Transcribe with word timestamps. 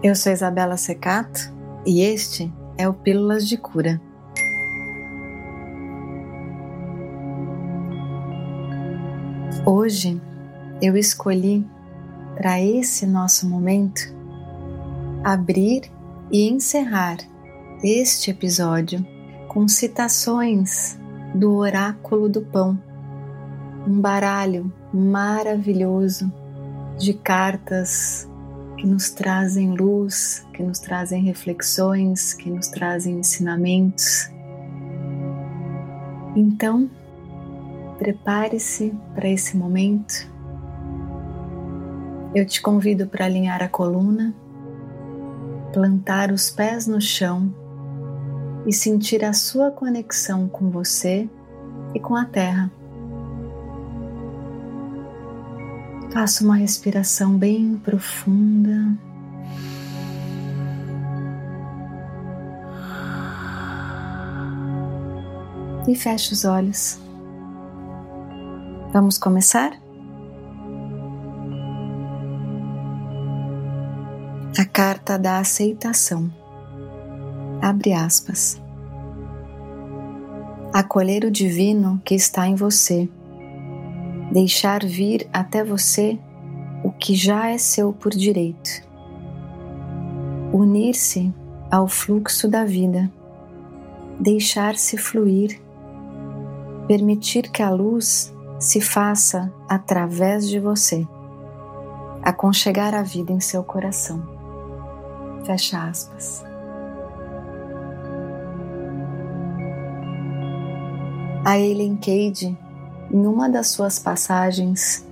Eu 0.00 0.14
sou 0.14 0.30
Isabela 0.30 0.76
Secato 0.76 1.52
e 1.84 2.02
este 2.02 2.52
é 2.76 2.88
o 2.88 2.94
Pílulas 2.94 3.48
de 3.48 3.56
Cura. 3.56 4.00
Hoje 9.66 10.22
eu 10.80 10.96
escolhi 10.96 11.66
para 12.36 12.60
esse 12.60 13.06
nosso 13.06 13.48
momento 13.48 14.02
abrir 15.24 15.90
e 16.30 16.48
encerrar 16.48 17.16
este 17.82 18.30
episódio 18.30 19.04
com 19.48 19.66
citações 19.66 20.96
do 21.34 21.56
Oráculo 21.56 22.28
do 22.28 22.42
Pão, 22.42 22.80
um 23.84 24.00
baralho 24.00 24.72
maravilhoso 24.94 26.32
de 26.96 27.14
cartas 27.14 28.28
que 28.78 28.86
nos 28.86 29.10
trazem 29.10 29.74
luz, 29.74 30.46
que 30.54 30.62
nos 30.62 30.78
trazem 30.78 31.22
reflexões, 31.22 32.32
que 32.32 32.48
nos 32.48 32.68
trazem 32.68 33.18
ensinamentos. 33.18 34.30
Então, 36.36 36.88
prepare-se 37.98 38.94
para 39.14 39.28
esse 39.28 39.56
momento. 39.56 40.30
Eu 42.32 42.46
te 42.46 42.62
convido 42.62 43.08
para 43.08 43.24
alinhar 43.24 43.62
a 43.62 43.68
coluna, 43.68 44.32
plantar 45.72 46.30
os 46.30 46.48
pés 46.48 46.86
no 46.86 47.00
chão 47.00 47.52
e 48.64 48.72
sentir 48.72 49.24
a 49.24 49.32
sua 49.32 49.72
conexão 49.72 50.48
com 50.48 50.70
você 50.70 51.28
e 51.94 51.98
com 51.98 52.14
a 52.14 52.24
terra. 52.24 52.77
Faça 56.10 56.42
uma 56.42 56.56
respiração 56.56 57.36
bem 57.36 57.76
profunda. 57.84 58.96
E 65.86 65.94
feche 65.94 66.32
os 66.32 66.44
olhos. 66.44 66.98
Vamos 68.92 69.18
começar? 69.18 69.72
A 74.58 74.64
carta 74.64 75.18
da 75.18 75.38
aceitação. 75.38 76.32
Abre 77.62 77.92
aspas. 77.92 78.60
Acolher 80.72 81.24
o 81.24 81.30
divino 81.30 82.00
que 82.04 82.14
está 82.14 82.46
em 82.46 82.54
você 82.54 83.08
deixar 84.30 84.84
vir 84.84 85.28
até 85.32 85.64
você 85.64 86.18
o 86.84 86.92
que 86.92 87.14
já 87.14 87.50
é 87.50 87.58
seu 87.58 87.92
por 87.92 88.12
direito, 88.12 88.70
unir-se 90.52 91.32
ao 91.70 91.88
fluxo 91.88 92.48
da 92.48 92.64
vida, 92.64 93.10
deixar-se 94.20 94.96
fluir, 94.96 95.60
permitir 96.86 97.50
que 97.50 97.62
a 97.62 97.70
luz 97.70 98.34
se 98.58 98.80
faça 98.80 99.52
através 99.68 100.48
de 100.48 100.58
você, 100.60 101.06
aconchegar 102.22 102.94
a 102.94 103.02
vida 103.02 103.32
em 103.32 103.40
seu 103.40 103.62
coração. 103.62 104.22
Fecha 105.44 105.88
aspas. 105.88 106.44
A 111.44 111.58
Ellen 111.58 111.96
Cade 111.96 112.67
em 113.10 113.26
uma 113.26 113.48
das 113.48 113.68
suas 113.68 113.98
passagens 113.98 115.06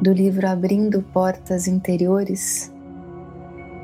do 0.00 0.12
livro 0.12 0.48
Abrindo 0.48 1.02
Portas 1.02 1.66
Interiores, 1.66 2.72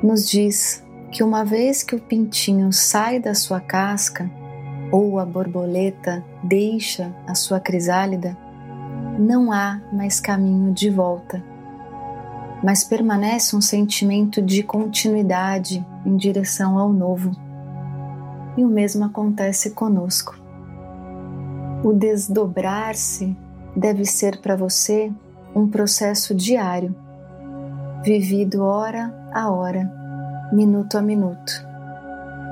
nos 0.01 0.29
diz 0.29 0.83
que 1.11 1.23
uma 1.23 1.43
vez 1.43 1.83
que 1.83 1.95
o 1.95 1.99
pintinho 1.99 2.71
sai 2.71 3.19
da 3.19 3.33
sua 3.33 3.59
casca 3.59 4.29
ou 4.91 5.19
a 5.19 5.25
borboleta 5.25 6.23
deixa 6.43 7.13
a 7.27 7.35
sua 7.35 7.59
crisálida, 7.59 8.37
não 9.19 9.51
há 9.51 9.81
mais 9.91 10.19
caminho 10.19 10.73
de 10.73 10.89
volta, 10.89 11.43
mas 12.63 12.83
permanece 12.83 13.55
um 13.55 13.61
sentimento 13.61 14.41
de 14.41 14.63
continuidade 14.63 15.85
em 16.05 16.15
direção 16.15 16.77
ao 16.77 16.91
novo. 16.93 17.31
E 18.55 18.63
o 18.63 18.67
mesmo 18.67 19.05
acontece 19.05 19.71
conosco. 19.71 20.39
O 21.83 21.93
desdobrar-se 21.93 23.35
deve 23.77 24.05
ser 24.05 24.41
para 24.41 24.55
você 24.55 25.11
um 25.55 25.67
processo 25.69 26.33
diário, 26.33 26.95
vivido 28.03 28.63
hora 28.63 29.13
a 29.31 29.51
hora, 29.51 29.91
minuto 30.51 30.97
a 30.97 31.01
minuto. 31.01 31.67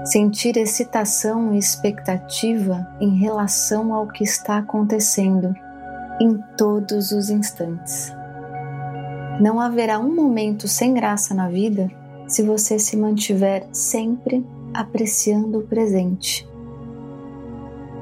Sentir 0.06 0.56
excitação 0.56 1.56
e 1.56 1.58
expectativa 1.58 2.88
em 3.02 3.18
relação 3.18 3.92
ao 3.92 4.08
que 4.08 4.24
está 4.24 4.60
acontecendo 4.60 5.56
em 6.22 6.38
todos 6.56 7.12
os 7.12 7.32
instantes. 7.32 8.14
Não 9.42 9.60
haverá 9.60 10.00
um 10.00 10.14
momento 10.14 10.68
sem 10.68 10.94
graça 10.94 11.34
na 11.34 11.50
vida 11.50 11.90
se 12.28 12.44
você 12.44 12.78
se 12.78 12.96
mantiver 12.96 13.68
sempre 13.72 14.46
apreciando 14.74 15.60
o 15.60 15.64
presente 15.64 16.48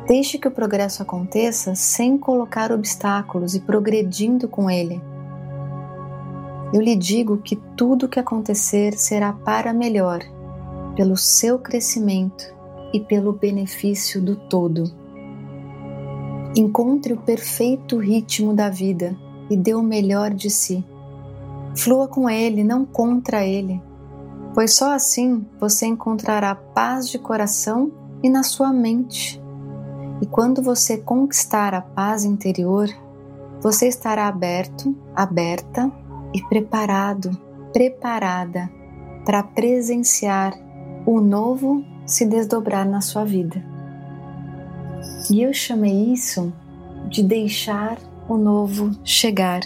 Deixe 0.08 0.38
que 0.38 0.48
o 0.48 0.52
progresso 0.52 1.02
aconteça 1.02 1.76
sem 1.76 2.18
colocar 2.18 2.72
obstáculos 2.72 3.56
e 3.56 3.62
progredindo 3.62 4.48
com 4.50 4.70
ele. 4.70 5.02
Eu 6.74 6.82
lhe 6.82 6.96
digo 6.96 7.38
que 7.38 7.56
tudo 7.78 8.08
o 8.08 8.10
que 8.10 8.20
acontecer 8.20 8.98
será 8.98 9.32
para 9.32 9.72
melhor, 9.74 10.20
pelo 10.96 11.16
seu 11.16 11.60
crescimento 11.60 12.44
e 12.92 13.00
pelo 13.00 13.32
benefício 13.32 14.22
do 14.22 14.36
todo. 14.36 14.92
Encontre 16.56 17.14
o 17.14 17.18
perfeito 17.18 17.98
ritmo 17.98 18.54
da 18.54 18.70
vida 18.70 19.16
e 19.50 19.56
dê 19.56 19.74
o 19.74 19.82
melhor 19.84 20.32
de 20.32 20.50
si. 20.50 20.84
Flua 21.76 22.08
com 22.08 22.30
ele, 22.30 22.64
não 22.64 22.86
contra 22.86 23.46
ele, 23.46 23.82
pois 24.54 24.74
só 24.74 24.94
assim 24.94 25.46
você 25.60 25.86
encontrará 25.86 26.54
paz 26.54 27.10
de 27.10 27.18
coração 27.18 27.92
e 28.22 28.30
na 28.30 28.44
sua 28.44 28.72
mente. 28.72 29.43
E 30.24 30.26
quando 30.26 30.62
você 30.62 30.98
conquistar 30.98 31.74
a 31.74 31.82
paz 31.82 32.24
interior, 32.24 32.88
você 33.60 33.90
estará 33.90 34.30
aberto, 34.30 34.96
aberta 35.14 35.92
e 36.34 36.42
preparado, 36.44 37.30
preparada 37.74 38.72
para 39.26 39.44
presenciar 39.44 40.54
o 41.06 41.20
novo 41.20 41.84
se 42.06 42.26
desdobrar 42.26 42.88
na 42.88 43.02
sua 43.02 43.26
vida. 43.26 43.62
E 45.30 45.42
eu 45.42 45.54
chamei 45.54 46.14
isso 46.14 46.54
de 47.10 47.22
deixar 47.22 47.98
o 48.30 48.38
novo 48.38 48.92
chegar. 49.04 49.60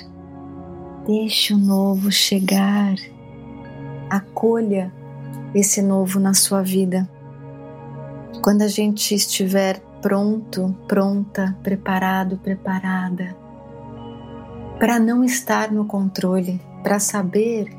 Deixe 1.06 1.53
o 1.53 1.57
novo 1.59 2.12
chegar. 2.12 2.96
Acolha 4.09 4.91
esse 5.53 5.84
novo 5.84 6.19
na 6.19 6.34
sua 6.34 6.63
vida. 6.63 7.07
Quando 8.41 8.63
a 8.63 8.67
gente 8.67 9.13
estiver 9.13 9.85
pronto, 10.02 10.75
pronta, 10.88 11.56
preparado, 11.63 12.38
preparada, 12.38 13.35
para 14.80 15.00
não 15.00 15.24
estar 15.24 15.72
no 15.72 15.85
controle, 15.85 16.62
para 16.84 17.00
saber 17.00 17.69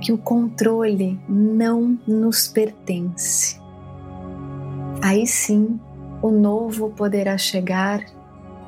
que 0.00 0.12
o 0.12 0.18
controle 0.18 1.18
não 1.28 1.98
nos 2.06 2.46
pertence. 2.48 3.58
Aí 5.02 5.26
sim, 5.26 5.80
o 6.22 6.30
novo 6.30 6.90
poderá 6.90 7.36
chegar 7.38 8.04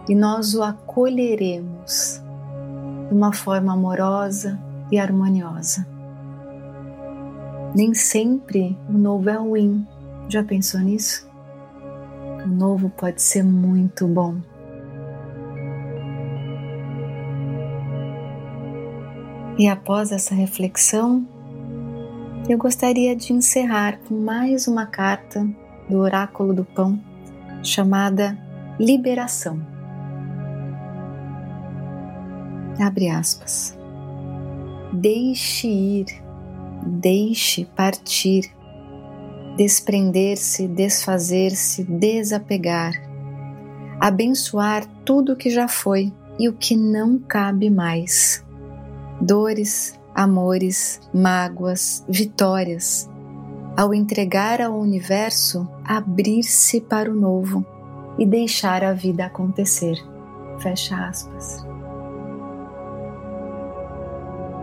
e 0.08 0.14
nós 0.14 0.54
o 0.54 0.62
acolheremos 0.62 2.22
de 3.08 3.14
uma 3.14 3.32
forma 3.32 3.72
amorosa 3.72 4.58
e 4.90 4.98
harmoniosa. 4.98 5.86
Nem 7.74 7.92
sempre 7.92 8.76
o 8.88 8.92
novo 8.92 9.28
é 9.28 9.34
ruim. 9.34 9.86
Já 10.28 10.42
pensou 10.42 10.80
nisso? 10.80 11.28
O 12.46 12.48
novo 12.48 12.88
pode 12.88 13.20
ser 13.20 13.42
muito 13.42 14.06
bom. 14.06 14.36
E 19.58 19.66
após 19.66 20.12
essa 20.12 20.34
reflexão, 20.34 21.26
eu 22.48 22.56
gostaria 22.56 23.16
de 23.16 23.32
encerrar 23.32 23.98
com 24.06 24.14
mais 24.14 24.68
uma 24.68 24.86
carta 24.86 25.48
do 25.88 25.98
Oráculo 25.98 26.54
do 26.54 26.64
Pão 26.64 27.00
chamada 27.62 28.38
Liberação. 28.78 29.60
Abre 32.78 33.08
aspas. 33.08 33.76
Deixe 34.92 35.66
ir, 35.66 36.06
deixe 36.84 37.64
partir 37.64 38.55
desprender-se, 39.56 40.68
desfazer-se, 40.68 41.82
desapegar, 41.84 42.92
abençoar 43.98 44.86
tudo 45.04 45.32
o 45.32 45.36
que 45.36 45.48
já 45.48 45.66
foi 45.66 46.12
e 46.38 46.48
o 46.48 46.52
que 46.52 46.76
não 46.76 47.18
cabe 47.18 47.70
mais. 47.70 48.44
Dores, 49.20 49.98
amores, 50.14 51.00
mágoas, 51.12 52.04
vitórias, 52.08 53.08
ao 53.76 53.94
entregar 53.94 54.60
ao 54.60 54.78
universo 54.78 55.68
abrir-se 55.84 56.80
para 56.80 57.10
o 57.10 57.14
novo 57.14 57.64
e 58.18 58.26
deixar 58.26 58.82
a 58.82 58.92
vida 58.92 59.26
acontecer. 59.26 59.96
Fecha 60.58 60.96
aspas. 60.96 61.64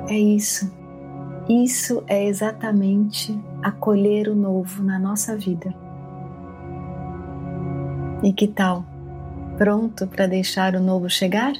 É 0.09 0.17
isso. 0.17 0.82
Isso 1.47 2.03
é 2.07 2.25
exatamente 2.25 3.37
acolher 3.61 4.29
o 4.29 4.35
novo 4.35 4.81
na 4.81 4.97
nossa 4.97 5.35
vida. 5.35 5.73
E 8.23 8.31
que 8.31 8.47
tal? 8.47 8.85
Pronto 9.57 10.07
para 10.07 10.25
deixar 10.25 10.73
o 10.73 10.79
novo 10.79 11.09
chegar? 11.09 11.53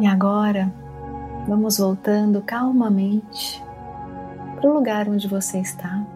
E 0.00 0.06
agora, 0.06 0.72
vamos 1.48 1.78
voltando 1.78 2.40
calmamente 2.42 3.60
para 4.54 4.70
o 4.70 4.74
lugar 4.74 5.08
onde 5.08 5.26
você 5.26 5.58
está. 5.58 6.06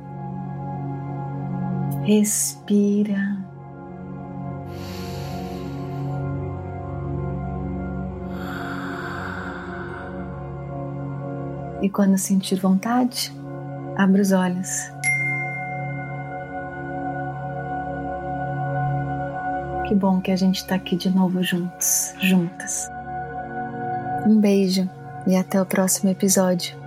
Respira. 2.05 3.50
E 11.83 11.89
quando 11.89 12.19
sentir 12.19 12.57
vontade, 12.57 13.33
abra 13.97 14.21
os 14.21 14.33
olhos. 14.33 14.91
Que 19.89 19.95
bom 19.95 20.21
que 20.21 20.31
a 20.31 20.37
gente 20.37 20.59
está 20.59 20.77
aqui 20.77 20.97
de 20.97 21.11
novo 21.11 21.43
juntos, 21.43 22.15
juntas. 22.21 22.89
Um 24.27 24.39
beijo 24.39 24.89
e 25.27 25.35
até 25.35 25.61
o 25.61 25.67
próximo 25.67 26.11
episódio. 26.11 26.79